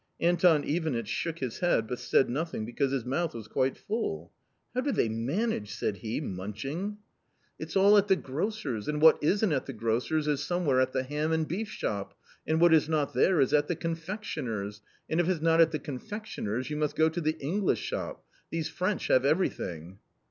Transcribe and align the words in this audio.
Anton 0.19 0.63
Ivanitch 0.63 1.07
shook 1.07 1.37
his 1.37 1.59
head, 1.59 1.85
but 1.87 1.99
said 1.99 2.27
nothing 2.27 2.65
because 2.65 2.91
his 2.91 3.05
mouth 3.05 3.35
was 3.35 3.47
quite 3.47 3.77
full." 3.77 4.31
How 4.73 4.81
do 4.81 4.91
they 4.91 5.09
manage?" 5.09 5.71
said 5.75 5.97
he 5.97 6.19
.munching. 6.19 6.71
250 6.71 6.71
A 6.71 6.81
COMMON 6.87 7.01
STORY" 7.03 7.55
It's 7.69 7.75
all 7.75 7.97
at 7.99 8.07
the 8.07 8.15
grocer's; 8.15 8.87
and 8.87 8.99
what 8.99 9.23
isn't 9.23 9.51
at 9.51 9.67
the 9.67 9.73
grocer's 9.73 10.27
is 10.27 10.43
somewhere 10.43 10.81
at 10.81 10.91
the 10.93 11.03
ham 11.03 11.31
and 11.31 11.47
beef 11.47 11.69
shop, 11.69 12.17
and 12.47 12.59
what 12.59 12.73
is 12.73 12.89
not 12.89 13.13
there 13.13 13.39
is 13.39 13.53
at 13.53 13.67
the 13.67 13.75
confectioner's; 13.75 14.81
and 15.07 15.19
if 15.19 15.29
it's 15.29 15.39
not 15.39 15.61
at 15.61 15.69
the 15.69 15.77
con 15.77 15.99
fectioner's, 15.99 16.71
you 16.71 16.77
must 16.77 16.95
go 16.95 17.07
to 17.07 17.21
the 17.21 17.37
English 17.39 17.81
shop: 17.83 18.23
these 18.49 18.69
French 18.69 19.05
have 19.09 19.23
everything." 19.23 19.99